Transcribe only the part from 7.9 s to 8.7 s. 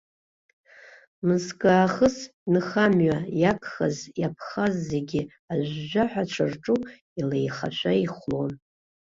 ихәлон.